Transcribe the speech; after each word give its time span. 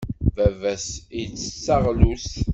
Baba-s 0.35 0.87
ittess 1.21 1.47
taɣlust? 1.65 2.35